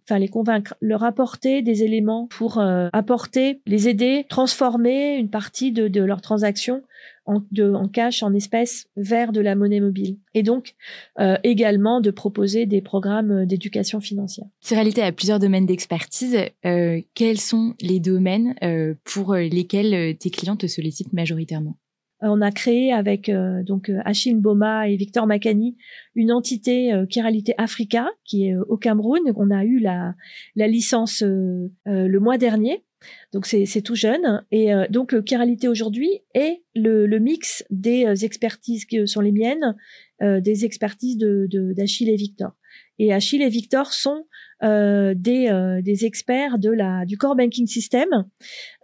enfin 0.04 0.20
les 0.20 0.28
convaincre, 0.28 0.76
leur 0.82 1.04
apporter 1.04 1.62
des 1.62 1.84
éléments 1.84 2.28
pour 2.28 2.60
apporter, 2.60 3.62
les 3.66 3.88
aider, 3.88 4.26
transformer 4.30 5.18
une 5.18 5.30
partie 5.30 5.72
de, 5.72 5.88
de 5.88 6.02
leurs 6.02 6.22
transactions 6.22 6.84
en, 7.26 7.44
de, 7.52 7.74
en 7.74 7.88
cash, 7.88 8.24
en 8.24 8.34
espèces, 8.34 8.88
vers 8.96 9.32
de 9.32 9.42
la 9.42 9.56
monnaie 9.56 9.80
mobile. 9.80 10.18
Et 10.34 10.44
donc 10.44 10.76
euh, 11.20 11.38
également 11.44 12.02
de 12.02 12.12
proposer 12.12 12.66
des 12.66 12.82
programmes 12.82 13.46
d'éducation 13.46 14.02
financière. 14.02 14.48
Tiralité 14.62 15.02
a 15.02 15.12
plusieurs 15.12 15.40
domaines 15.40 15.66
d'expertise. 15.66 16.38
Euh, 16.66 17.02
quels 17.14 17.40
sont 17.40 17.76
les 17.82 18.00
domaines 18.00 18.56
euh, 18.64 18.96
pour 19.04 19.36
lesquels 19.36 20.18
tes 20.18 20.30
clients 20.30 20.58
te 20.58 20.68
sollicitent 20.68 21.14
majoritairement? 21.14 21.78
On 22.24 22.42
a 22.42 22.52
créé 22.52 22.94
avec 22.94 23.30
donc 23.66 23.92
Achille 24.06 24.36
Boma 24.36 24.88
et 24.88 24.96
Victor 24.96 25.28
Macani 25.28 25.78
une 26.16 26.32
entité 26.32 26.92
Kiralité 27.10 27.54
Africa 27.58 28.10
qui 28.24 28.48
est 28.48 28.56
au 28.56 28.78
Cameroun. 28.78 29.22
On 29.36 29.52
a 29.52 29.66
eu 29.66 29.80
la, 29.80 30.16
la 30.56 30.68
licence 30.68 31.22
le 31.22 32.18
mois 32.20 32.38
dernier 32.38 32.84
donc 33.32 33.46
c'est 33.46 33.82
tout 33.82 33.96
jeune. 33.96 34.44
Et 34.52 34.74
euh, 34.74 34.86
donc 34.90 35.16
Chiralité 35.26 35.68
aujourd'hui 35.68 36.22
est 36.34 36.62
le, 36.76 37.06
le, 37.06 37.20
mix 37.20 37.64
des 37.70 38.06
euh, 38.06 38.16
expertises 38.16 38.86
qui 38.86 39.08
sont 39.08 39.22
les 39.22 39.32
miennes, 39.32 39.76
euh, 40.22 40.40
des 40.40 40.66
expertises 40.66 41.18
de 41.18 41.48
d'Achille 41.74 42.10
et 42.10 42.16
Victor. 42.16 42.52
Et 43.00 43.12
Achille 43.12 43.42
et 43.42 43.50
Victor 43.50 43.92
sont 43.92 44.26
euh, 44.64 45.14
des, 45.16 45.50
euh, 45.50 45.82
des 45.82 46.06
experts 46.06 46.58
de 46.58 46.70
la 46.70 47.06
du 47.06 47.18
core 47.18 47.36
banking 47.36 47.68
system, 47.68 48.08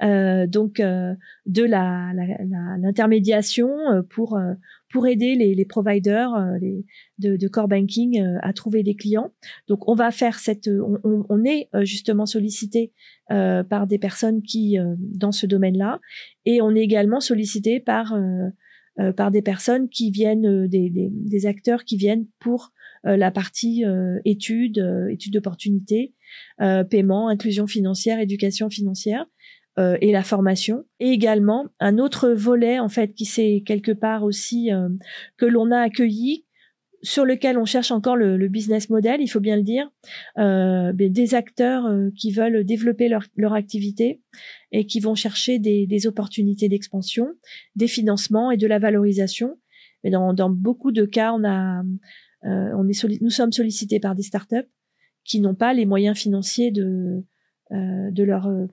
euh, 0.03 0.45
donc 0.45 0.81
de 0.81 1.63
la 1.63 2.11
l'intermédiation 2.81 3.69
pour 4.09 4.37
pour 4.91 5.07
aider 5.07 5.35
les, 5.35 5.53
les 5.55 5.65
providers 5.65 6.31
les, 6.59 6.85
de, 7.19 7.37
de, 7.37 7.47
core 7.47 7.67
banking 7.67 8.21
à 8.41 8.51
trouver 8.51 8.83
des 8.83 8.95
clients. 8.95 9.31
Donc 9.67 9.87
on 9.87 9.93
va 9.95 10.11
faire 10.11 10.39
cette, 10.39 10.67
on, 10.67 11.25
on 11.29 11.45
est 11.45 11.69
justement 11.83 12.25
sollicité 12.25 12.91
par 13.27 13.87
des 13.87 13.99
personnes 13.99 14.41
qui 14.41 14.77
dans 14.99 15.31
ce 15.31 15.45
domaine-là, 15.45 16.01
et 16.45 16.61
on 16.61 16.75
est 16.75 16.81
également 16.81 17.19
sollicité 17.19 17.79
par 17.79 18.17
par 19.15 19.31
des 19.31 19.41
personnes 19.41 19.87
qui 19.87 20.11
viennent 20.11 20.67
des, 20.67 20.89
des, 20.89 21.09
des 21.09 21.45
acteurs 21.45 21.85
qui 21.85 21.95
viennent 21.95 22.25
pour 22.39 22.73
euh, 22.73 22.78
la 23.03 23.31
partie 23.31 23.85
euh, 23.85 24.19
études, 24.25 24.79
euh, 24.79 25.07
études 25.09 25.33
d'opportunité, 25.33 26.13
paiement, 26.89 27.27
inclusion 27.29 27.67
financière, 27.67 28.19
éducation 28.19 28.69
financière. 28.69 29.25
et 29.77 30.11
la 30.11 30.23
formation 30.23 30.83
et 30.99 31.07
également 31.07 31.67
un 31.79 31.99
autre 31.99 32.29
volet 32.31 32.79
en 32.79 32.89
fait 32.89 33.13
qui 33.13 33.23
c'est 33.23 33.63
quelque 33.65 33.93
part 33.93 34.23
aussi 34.23 34.69
que 35.37 35.45
l'on 35.45 35.71
a 35.71 35.79
accueilli 35.79 36.45
sur 37.01 37.23
lequel 37.23 37.57
on 37.57 37.63
cherche 37.63 37.91
encore 37.91 38.17
le, 38.17 38.47
business 38.49 38.89
model, 38.89 39.21
il 39.21 39.29
faut 39.29 39.39
bien 39.39 39.55
le 39.55 39.63
dire, 39.63 39.89
euh, 40.37 40.91
des 40.93 41.33
acteurs 41.33 41.89
qui 42.17 42.31
veulent 42.31 42.65
développer 42.65 43.07
leur, 43.07 43.23
leur, 43.37 43.53
activité 43.53 44.21
et 44.73 44.85
qui 44.85 44.99
vont 44.99 45.15
chercher 45.15 45.59
des, 45.59 45.87
des 45.87 46.07
opportunités 46.07 46.67
d'expansion, 46.67 47.29
des 47.77 47.87
financements 47.87 48.51
et 48.51 48.57
de 48.57 48.67
la 48.67 48.79
valorisation. 48.79 49.57
Mais 50.03 50.09
dans, 50.09 50.33
dans 50.33 50.49
beaucoup 50.49 50.91
de 50.91 51.05
cas, 51.05 51.31
on 51.33 51.45
a 51.45 51.83
euh, 52.45 52.71
on 52.75 52.87
est 52.87 53.21
nous 53.21 53.29
sommes 53.29 53.51
sollicités 53.51 53.99
par 53.99 54.15
des 54.15 54.23
startups 54.23 54.69
qui 55.23 55.41
n'ont 55.41 55.55
pas 55.55 55.73
les 55.73 55.85
moyens 55.85 56.17
financiers 56.17 56.71
de 56.71 57.23
euh, 57.71 58.11
de 58.11 58.23
leur 58.23 58.47
euh, 58.47 58.67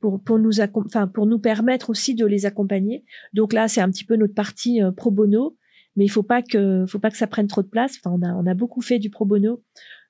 pour 0.00 0.22
pour 0.22 0.38
nous 0.38 0.60
enfin 0.60 1.06
pour 1.06 1.26
nous 1.26 1.38
permettre 1.38 1.90
aussi 1.90 2.14
de 2.14 2.26
les 2.26 2.46
accompagner. 2.46 3.04
Donc 3.34 3.52
là, 3.52 3.68
c'est 3.68 3.80
un 3.80 3.90
petit 3.90 4.04
peu 4.04 4.16
notre 4.16 4.34
partie 4.34 4.80
pro 4.96 5.10
bono, 5.10 5.56
mais 5.96 6.04
il 6.04 6.08
faut 6.08 6.22
pas 6.22 6.42
que 6.42 6.86
faut 6.86 6.98
pas 6.98 7.10
que 7.10 7.18
ça 7.18 7.26
prenne 7.26 7.46
trop 7.46 7.62
de 7.62 7.68
place. 7.68 7.96
Enfin, 7.98 8.16
on 8.18 8.22
a 8.22 8.32
on 8.34 8.46
a 8.46 8.54
beaucoup 8.54 8.80
fait 8.80 8.98
du 8.98 9.10
pro 9.10 9.26
bono 9.26 9.62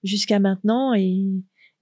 jusqu'à 0.04 0.38
maintenant 0.38 0.94
et 0.94 1.26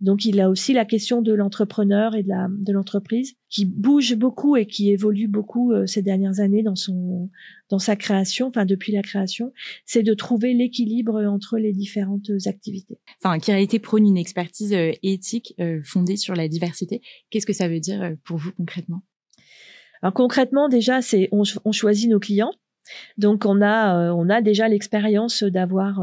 donc 0.00 0.24
il 0.24 0.40
a 0.40 0.48
aussi 0.48 0.72
la 0.72 0.84
question 0.84 1.22
de 1.22 1.32
l'entrepreneur 1.32 2.14
et 2.14 2.22
de 2.22 2.28
la 2.28 2.46
de 2.50 2.72
l'entreprise 2.72 3.34
qui 3.48 3.64
bouge 3.64 4.14
beaucoup 4.14 4.56
et 4.56 4.66
qui 4.66 4.90
évolue 4.90 5.26
beaucoup 5.26 5.72
euh, 5.72 5.86
ces 5.86 6.02
dernières 6.02 6.38
années 6.38 6.62
dans 6.62 6.76
son 6.76 7.30
dans 7.68 7.78
sa 7.78 7.96
création, 7.96 8.46
enfin 8.48 8.64
depuis 8.64 8.92
la 8.92 9.02
création, 9.02 9.52
c'est 9.84 10.02
de 10.02 10.14
trouver 10.14 10.54
l'équilibre 10.54 11.22
entre 11.24 11.58
les 11.58 11.72
différentes 11.72 12.30
activités. 12.46 12.98
Enfin, 13.22 13.38
qui 13.38 13.50
a 13.50 13.58
été 13.58 13.78
prône 13.78 14.06
une 14.06 14.16
expertise 14.16 14.72
euh, 14.72 14.92
éthique 15.02 15.54
euh, 15.60 15.80
fondée 15.82 16.16
sur 16.16 16.34
la 16.34 16.48
diversité. 16.48 17.02
Qu'est-ce 17.30 17.46
que 17.46 17.52
ça 17.52 17.68
veut 17.68 17.80
dire 17.80 18.14
pour 18.24 18.36
vous 18.36 18.52
concrètement? 18.52 19.02
Alors 20.00 20.14
concrètement, 20.14 20.68
déjà, 20.68 21.02
c'est 21.02 21.28
on, 21.32 21.42
on 21.64 21.72
choisit 21.72 22.08
nos 22.08 22.20
clients. 22.20 22.52
Donc 23.16 23.44
on 23.44 23.62
a 23.62 24.12
on 24.12 24.28
a 24.28 24.40
déjà 24.42 24.68
l'expérience 24.68 25.42
d'avoir 25.42 26.02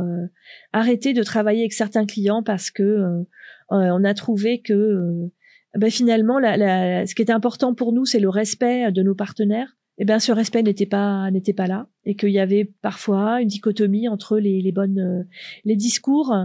arrêté 0.73 1.13
de 1.13 1.23
travailler 1.23 1.61
avec 1.61 1.73
certains 1.73 2.05
clients 2.05 2.43
parce 2.43 2.71
que 2.71 3.25
euh, 3.71 3.89
on 3.91 4.03
a 4.03 4.13
trouvé 4.13 4.61
que 4.61 4.73
euh, 4.73 5.31
ben 5.75 5.91
finalement, 5.91 6.39
la, 6.39 7.05
ce 7.05 7.15
qui 7.15 7.21
était 7.21 7.33
important 7.33 7.73
pour 7.73 7.91
nous, 7.91 8.05
c'est 8.05 8.19
le 8.19 8.29
respect 8.29 8.91
de 8.91 9.03
nos 9.03 9.15
partenaires. 9.15 9.75
Eh 9.97 10.03
ben 10.03 10.19
ce 10.19 10.33
respect 10.33 10.61
n'était 10.61 10.85
pas 10.85 11.31
n'était 11.31 11.53
pas 11.53 11.67
là 11.67 11.87
et 12.03 12.17
qu'il 12.17 12.31
y 12.31 12.39
avait 12.39 12.65
parfois 12.81 13.41
une 13.41 13.47
dichotomie 13.47 14.09
entre 14.09 14.37
les, 14.39 14.61
les 14.61 14.73
bonnes 14.73 14.99
euh, 14.99 15.23
les 15.63 15.77
discours 15.77 16.35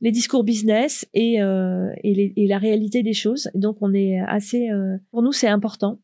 les 0.00 0.12
discours 0.12 0.44
business 0.44 1.08
et 1.12 1.42
euh, 1.42 1.90
et, 2.04 2.40
et, 2.40 2.46
la 2.46 2.58
réalité 2.58 3.02
des 3.02 3.12
choses. 3.12 3.50
Donc 3.54 3.78
on 3.80 3.92
est 3.94 4.20
assez 4.20 4.68
pour 5.10 5.22
nous 5.22 5.32
c'est 5.32 5.48
important. 5.48 5.98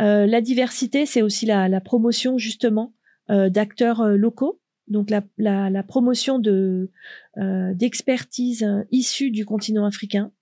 Euh, 0.00 0.26
la 0.26 0.40
diversité 0.40 1.04
c'est 1.04 1.20
aussi 1.22 1.46
la, 1.46 1.68
la, 1.68 1.80
promotion 1.80 2.38
justement 2.38 2.94
d'acteurs 3.28 4.06
locaux 4.08 4.60
donc 4.88 5.10
la, 5.10 5.22
la, 5.38 5.70
la 5.70 5.82
promotion 5.82 6.38
de 6.38 6.90
euh, 7.38 7.74
d'expertise 7.74 8.66
issue 8.90 9.30
du 9.30 9.44
continent 9.44 9.84
africain. 9.84 10.32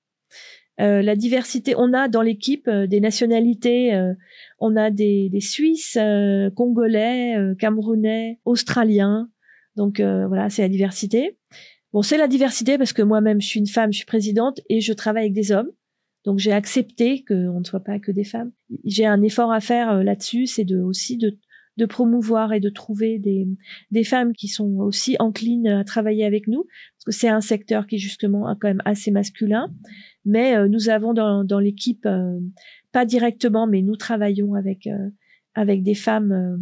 Euh, 0.81 1.03
la 1.03 1.15
diversité, 1.15 1.75
on 1.77 1.93
a 1.93 2.09
dans 2.09 2.23
l'équipe 2.23 2.67
euh, 2.67 2.87
des 2.89 3.01
nationalités, 3.01 3.95
euh, 3.95 4.13
on 4.59 4.75
a 4.75 4.91
des, 4.91 5.29
des 5.29 5.41
Suisses, 5.41 5.97
euh, 6.01 6.51
Congolais, 6.51 7.37
Camerounais, 7.59 8.41
Australiens. 8.45 9.31
Donc 9.77 10.01
voilà, 10.01 10.51
c'est 10.51 10.63
la 10.63 10.69
diversité. 10.69 11.37
Bon, 11.93 12.03
c'est 12.03 12.17
la 12.17 12.29
diversité 12.29 12.79
parce 12.79 12.93
que 12.93 13.03
moi-même, 13.03 13.41
je 13.41 13.47
suis 13.49 13.59
une 13.59 13.67
femme, 13.67 13.93
je 13.93 13.99
suis 13.99 14.07
présidente 14.07 14.61
et 14.69 14.81
je 14.81 14.93
travaille 14.93 15.25
avec 15.25 15.33
des 15.33 15.51
hommes. 15.51 15.71
Donc 16.25 16.39
j'ai 16.39 16.53
accepté 16.53 17.25
qu'on 17.25 17.59
ne 17.59 17.65
soit 17.65 17.81
pas 17.81 17.99
que 17.99 18.13
des 18.13 18.23
femmes. 18.23 18.53
J'ai 18.85 19.05
un 19.05 19.21
effort 19.23 19.53
à 19.53 19.61
faire 19.61 20.05
là-dessus, 20.05 20.47
c'est 20.47 20.65
de 20.65 20.79
aussi 20.79 21.17
de 21.17 21.37
de 21.77 21.87
promouvoir 21.87 22.53
et 22.53 22.61
de 22.61 22.69
trouver 22.69 23.19
des, 23.19 23.49
des 23.91 24.05
femmes 24.05 24.33
qui 24.33 24.49
sont 24.49 24.77
aussi 24.79 25.17
enclines 25.19 25.67
à 25.67 25.85
travailler 25.85 26.25
avec 26.25 26.47
nous, 26.47 26.65
parce 26.65 27.05
que 27.07 27.13
c'est 27.13 27.29
un 27.29 27.41
secteur 27.41 27.87
qui 27.87 27.97
est 27.97 27.99
justement 27.99 28.47
quand 28.61 28.69
même 28.69 28.83
assez 28.85 29.11
masculin. 29.11 29.73
Mais 30.25 30.57
euh, 30.57 30.69
nous 30.69 30.89
avons 30.89 31.13
dans, 31.15 31.45
dans 31.45 31.59
l'équipe, 31.59 32.07
euh, 32.07 32.39
pas 32.93 33.05
directement, 33.05 33.67
mais 33.67 33.83
nous 33.83 33.97
travaillons 33.97 34.55
avec 34.55 34.87
euh, 34.87 35.11
avec 35.55 35.83
des 35.83 35.95
femmes 35.95 36.61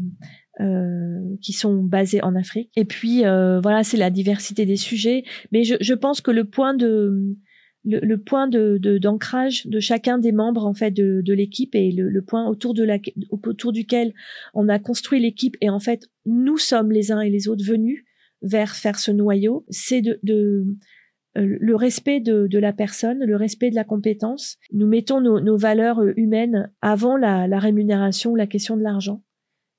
qui 1.40 1.54
sont 1.54 1.82
basées 1.82 2.22
en 2.22 2.36
Afrique. 2.36 2.70
Et 2.76 2.84
puis 2.84 3.20
voilà, 3.20 3.82
c'est 3.84 3.96
la 3.96 4.10
diversité 4.10 4.66
des 4.66 4.76
sujets. 4.76 5.24
Mais 5.50 5.64
je, 5.64 5.76
je 5.80 5.94
pense 5.94 6.20
que 6.20 6.30
le 6.30 6.44
point 6.44 6.74
de 6.74 7.34
le, 7.84 8.16
point 8.16 8.46
de 8.46 8.78
d'ancrage 8.78 9.66
de, 9.66 9.80
chacun 9.80 10.18
des 10.18 10.32
membres 10.32 10.66
en 10.66 10.74
fait 10.74 10.90
de, 10.92 11.20
de 11.20 11.32
l'équipe 11.32 11.74
et 11.74 11.90
le, 11.90 12.22
point 12.22 12.48
autour 12.48 12.74
de 12.74 12.84
la 12.84 12.98
autour 13.30 13.72
duquel 13.72 14.14
on 14.54 14.68
a 14.68 14.78
construit 14.78 15.20
l'équipe 15.20 15.56
et 15.60 15.68
en 15.68 15.80
fait 15.80 16.08
nous 16.24 16.58
sommes 16.58 16.92
les 16.92 17.10
uns 17.10 17.20
et 17.20 17.30
les 17.30 17.48
autres 17.48 17.64
venus 17.64 18.04
vers 18.42 18.74
faire 18.74 18.98
ce 18.98 19.10
noyau, 19.10 19.64
c'est 19.70 20.02
de, 20.02 20.18
de 20.22 20.66
euh, 21.38 21.56
le 21.60 21.76
respect 21.76 22.20
de, 22.20 22.46
de, 22.46 22.58
la 22.58 22.72
personne, 22.72 23.24
le 23.24 23.36
respect 23.36 23.70
de 23.70 23.76
la 23.76 23.84
compétence. 23.84 24.58
Nous 24.72 24.86
mettons 24.86 25.20
nos, 25.20 25.40
nos 25.40 25.56
valeurs 25.56 26.00
euh, 26.00 26.12
humaines 26.16 26.70
avant 26.82 27.16
la, 27.16 27.46
la 27.46 27.58
rémunération, 27.58 28.34
la 28.34 28.46
question 28.46 28.76
de 28.76 28.82
l'argent, 28.82 29.22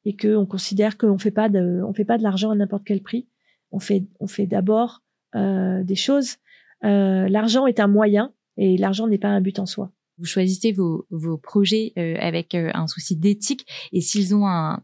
et 0.06 0.16
que 0.16 0.36
on 0.36 0.46
considère 0.46 0.98
qu'on 0.98 1.18
fait 1.18 1.32
pas 1.32 1.50
de, 1.50 1.82
on 1.86 1.94
fait 1.94 2.06
pas 2.06 2.18
de 2.18 2.24
l'argent 2.24 2.52
à 2.52 2.56
n'importe 2.56 2.86
quel 2.86 3.02
prix. 3.02 3.28
On 3.72 3.80
fait, 3.80 4.06
on 4.20 4.28
fait 4.28 4.48
d'abord 4.48 5.04
euh, 5.36 5.84
des 5.84 5.96
choses 5.96 6.38
euh, 6.84 7.28
l'argent 7.28 7.66
est 7.68 7.80
un 7.80 7.88
moyen 7.88 8.34
et 8.58 8.78
l'argent 8.78 9.08
n'est 9.08 9.18
pas 9.18 9.30
un 9.30 9.42
but 9.42 9.60
en 9.60 9.66
soi. 9.66 9.92
Vous 10.18 10.26
choisissez 10.26 10.72
vos, 10.72 11.08
vos 11.10 11.38
projets 11.38 11.94
euh, 11.98 12.16
avec 12.20 12.54
euh, 12.56 12.70
un 12.74 12.88
souci 12.88 13.16
d'éthique 13.16 13.66
et 13.92 14.02
s'ils 14.02 14.36
ont 14.36 14.48
un, 14.48 14.84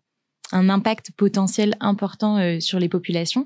un, 0.52 0.70
impact 0.70 1.12
potentiel 1.16 1.76
important 1.80 2.60
sur 2.60 2.80
les 2.80 2.90
populations, 2.90 3.46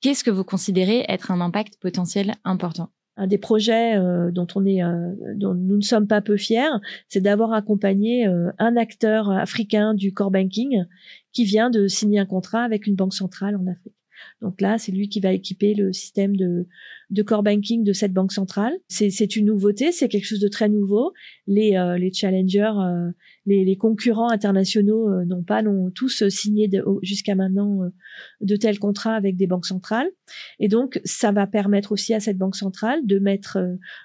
qu'est-ce 0.00 0.24
que 0.24 0.30
vous 0.30 0.44
considérez 0.44 1.04
être 1.08 1.30
un 1.30 1.40
impact 1.40 1.78
potentiel 1.80 2.34
important? 2.44 2.90
Un 3.16 3.26
des 3.26 3.38
projets 3.38 3.98
dont 4.32 4.46
on 4.54 4.64
est, 4.64 4.80
dont 5.34 5.52
nous 5.52 5.76
ne 5.76 5.82
sommes 5.82 6.06
pas 6.06 6.22
peu 6.22 6.38
fiers, 6.38 6.70
c'est 7.08 7.20
d'avoir 7.20 7.52
accompagné 7.52 8.24
un 8.24 8.76
acteur 8.76 9.30
africain 9.30 9.92
du 9.92 10.14
core 10.14 10.30
banking 10.30 10.84
qui 11.32 11.44
vient 11.44 11.68
de 11.68 11.86
signer 11.86 12.18
un 12.18 12.24
contrat 12.24 12.62
avec 12.62 12.86
une 12.86 12.94
banque 12.94 13.12
centrale 13.12 13.56
en 13.56 13.66
Afrique. 13.66 13.99
Donc 14.40 14.60
là, 14.60 14.78
c'est 14.78 14.92
lui 14.92 15.08
qui 15.08 15.20
va 15.20 15.32
équiper 15.32 15.74
le 15.74 15.92
système 15.92 16.36
de, 16.36 16.66
de 17.10 17.22
core 17.22 17.42
banking 17.42 17.84
de 17.84 17.92
cette 17.92 18.12
banque 18.12 18.32
centrale. 18.32 18.72
C'est 18.88 19.36
une 19.36 19.46
nouveauté, 19.46 19.92
c'est 19.92 20.08
quelque 20.08 20.24
chose 20.24 20.40
de 20.40 20.48
très 20.48 20.68
nouveau. 20.68 21.12
Les, 21.46 21.76
euh, 21.76 21.98
les 21.98 22.12
challengers, 22.12 22.72
euh, 22.78 23.10
les, 23.46 23.64
les, 23.64 23.76
concurrents 23.76 24.30
internationaux 24.30 25.08
euh, 25.08 25.24
n'ont 25.24 25.42
pas 25.42 25.62
non 25.62 25.90
tous 25.90 26.28
signé 26.28 26.70
jusqu'à 27.02 27.34
maintenant 27.34 27.90
de 28.40 28.56
tels 28.56 28.78
contrats 28.78 29.14
avec 29.14 29.36
des 29.36 29.46
banques 29.46 29.66
centrales. 29.66 30.08
Et 30.58 30.68
donc, 30.68 31.00
ça 31.04 31.32
va 31.32 31.46
permettre 31.46 31.92
aussi 31.92 32.14
à 32.14 32.20
cette 32.20 32.38
banque 32.38 32.56
centrale 32.56 33.00
de 33.04 33.18
mettre 33.18 33.58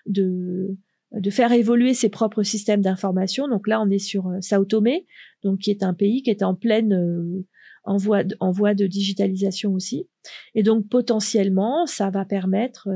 de 0.05 0.75
de 1.11 1.29
faire 1.29 1.53
évoluer 1.53 1.93
ses 1.93 2.09
propres 2.09 2.43
systèmes 2.43 2.81
d'information. 2.81 3.47
Donc 3.47 3.67
là, 3.67 3.81
on 3.81 3.89
est 3.89 3.99
sur 3.99 4.29
Sao 4.41 4.65
Tomé, 4.65 5.05
donc 5.43 5.59
qui 5.59 5.71
est 5.71 5.81
un 5.81 5.93
pays 5.93 6.23
qui 6.23 6.29
est 6.29 6.43
en 6.43 6.55
pleine 6.55 7.45
en 7.85 7.97
voie 7.97 8.23
de, 8.23 8.35
en 8.39 8.51
voie 8.51 8.73
de 8.73 8.87
digitalisation 8.87 9.73
aussi. 9.73 10.07
Et 10.53 10.63
donc 10.63 10.87
potentiellement, 10.89 11.85
ça 11.85 12.09
va 12.09 12.25
permettre 12.25 12.89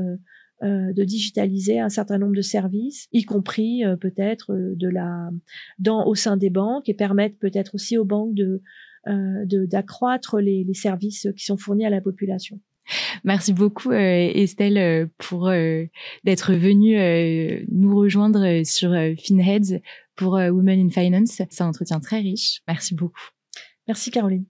euh, 0.62 0.92
de 0.92 1.04
digitaliser 1.04 1.80
un 1.80 1.88
certain 1.88 2.18
nombre 2.18 2.36
de 2.36 2.42
services, 2.42 3.08
y 3.12 3.22
compris 3.22 3.82
euh, 3.82 3.96
peut-être 3.96 4.52
euh, 4.52 4.74
de 4.76 4.88
la 4.88 5.30
dans 5.78 6.04
au 6.06 6.14
sein 6.14 6.36
des 6.36 6.50
banques 6.50 6.86
et 6.90 6.92
permettre 6.92 7.38
peut-être 7.38 7.74
aussi 7.76 7.96
aux 7.96 8.04
banques 8.04 8.34
de 8.34 8.60
d'accroître 9.06 10.38
les, 10.38 10.62
les, 10.62 10.74
services 10.74 11.28
qui 11.34 11.46
sont 11.46 11.56
fournis 11.56 11.86
à 11.86 11.90
la 11.90 12.02
population. 12.02 12.60
Merci 13.24 13.54
beaucoup 13.54 13.92
Estelle 13.92 15.08
pour 15.16 15.50
d'être 16.24 16.52
venue 16.52 16.98
nous 17.72 17.96
rejoindre 17.96 18.62
sur 18.66 18.90
Finheads 19.16 19.80
pour 20.14 20.32
Women 20.32 20.88
in 20.88 20.90
Finance. 20.90 21.30
C'est 21.48 21.62
un 21.62 21.68
entretien 21.68 22.00
très 22.00 22.18
riche. 22.18 22.60
Merci 22.68 22.94
beaucoup. 22.94 23.30
Merci 23.88 24.10
Caroline. 24.10 24.44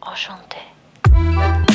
Enchantée. 0.00 1.67